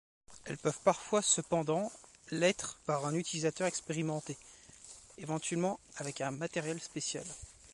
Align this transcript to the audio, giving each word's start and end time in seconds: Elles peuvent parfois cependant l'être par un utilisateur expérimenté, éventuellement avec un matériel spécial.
Elles 0.45 0.57
peuvent 0.57 0.81
parfois 0.83 1.21
cependant 1.21 1.91
l'être 2.31 2.79
par 2.87 3.05
un 3.05 3.13
utilisateur 3.13 3.67
expérimenté, 3.67 4.35
éventuellement 5.19 5.79
avec 5.99 6.21
un 6.21 6.31
matériel 6.31 6.81
spécial. 6.81 7.23